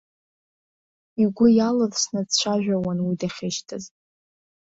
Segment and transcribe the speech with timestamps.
[1.21, 3.83] Игәы иалырсны дцәажәауан уи дахьышьҭаз.